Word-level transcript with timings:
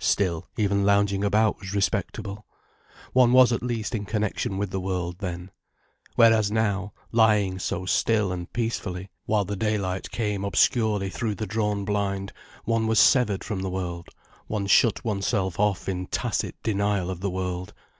Still, 0.00 0.48
even 0.56 0.84
lounging 0.84 1.22
about 1.22 1.60
was 1.60 1.72
respectable. 1.72 2.44
One 3.12 3.30
was 3.32 3.52
at 3.52 3.62
least 3.62 3.94
in 3.94 4.06
connection 4.06 4.58
with 4.58 4.70
the 4.70 4.80
world, 4.80 5.20
then. 5.20 5.52
Whereas 6.16 6.50
now, 6.50 6.92
lying 7.12 7.60
so 7.60 7.86
still 7.86 8.32
and 8.32 8.52
peacefully, 8.52 9.08
while 9.26 9.44
the 9.44 9.54
daylight 9.54 10.10
came 10.10 10.44
obscurely 10.44 11.10
through 11.10 11.36
the 11.36 11.46
drawn 11.46 11.84
blind, 11.84 12.32
one 12.64 12.88
was 12.88 12.98
severed 12.98 13.44
from 13.44 13.60
the 13.60 13.70
world, 13.70 14.08
one 14.48 14.66
shut 14.66 15.04
oneself 15.04 15.60
off 15.60 15.88
in 15.88 16.08
tacit 16.08 16.56
denial 16.64 17.08
of 17.08 17.20
the 17.20 17.30
world. 17.30 17.72